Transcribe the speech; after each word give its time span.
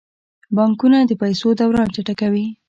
بانکونه 0.55 0.97
د 1.09 1.11
پیسو 1.21 1.47
دوران 1.59 1.87
چټکوي. 1.95 2.45